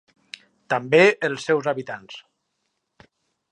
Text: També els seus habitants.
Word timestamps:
També 0.73 1.01
els 1.29 1.45
seus 1.51 1.69
habitants. 1.73 2.19